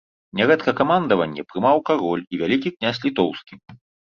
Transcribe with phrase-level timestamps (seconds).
[0.37, 3.53] Нярэдка камандаванне прымаў кароль і вялікі князь літоўскі.